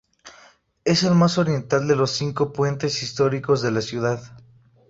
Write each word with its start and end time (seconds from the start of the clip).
Es 0.83 1.03
el 1.03 1.13
más 1.13 1.37
oriental 1.37 1.87
de 1.87 1.95
los 1.95 2.09
cinco 2.09 2.51
puentes 2.53 3.03
históricos 3.03 3.61
de 3.61 3.69
la 3.69 3.81
ciudad. 3.81 4.35